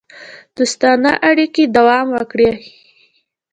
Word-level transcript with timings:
دوستانه 0.55 1.11
اړیکې 1.29 1.63
دوام 1.75 2.07
وکړي. 2.17 2.49